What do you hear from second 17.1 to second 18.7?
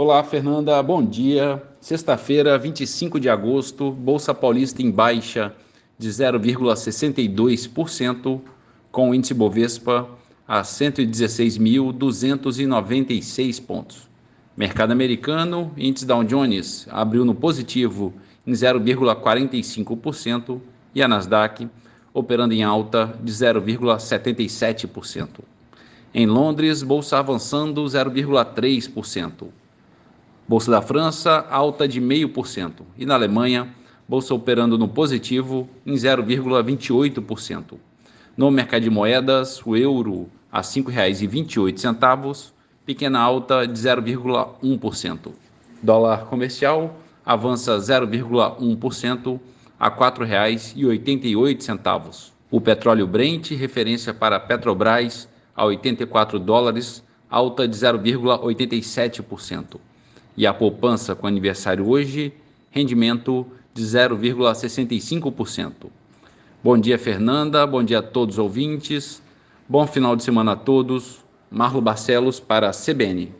no positivo em